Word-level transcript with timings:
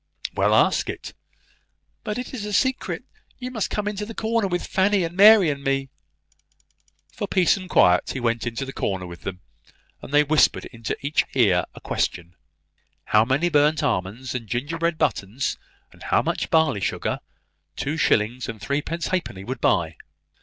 "Well, 0.33 0.55
ask 0.55 0.89
it." 0.89 1.13
"But 2.03 2.17
it 2.17 2.33
is 2.33 2.43
a 2.43 2.53
secret. 2.53 3.03
You 3.37 3.51
must 3.51 3.69
come 3.69 3.87
into 3.87 4.03
the 4.03 4.15
corner 4.15 4.47
with 4.47 4.65
Fanny, 4.65 5.03
and 5.03 5.15
Mary, 5.15 5.47
and 5.51 5.63
me." 5.63 5.89
For 7.13 7.27
peace 7.27 7.55
and 7.55 7.69
quiet 7.69 8.09
he 8.09 8.19
went 8.19 8.47
into 8.47 8.65
the 8.65 8.73
corner 8.73 9.05
with 9.05 9.21
them, 9.21 9.41
and 10.01 10.11
they 10.11 10.23
whispered 10.23 10.65
into 10.65 10.97
each 11.05 11.23
ear 11.35 11.65
a 11.75 11.79
question, 11.81 12.33
how 13.09 13.23
many 13.25 13.47
burnt 13.47 13.83
almonds 13.83 14.33
and 14.33 14.47
gingerbread 14.47 14.97
buttons, 14.97 15.59
and 15.91 16.01
how 16.01 16.23
much 16.23 16.49
barley 16.49 16.81
sugar, 16.81 17.19
two 17.75 17.95
shillings 17.95 18.49
and 18.49 18.59
threepence 18.59 19.09
halfpenny 19.09 19.43
would 19.43 19.61
buy? 19.61 19.97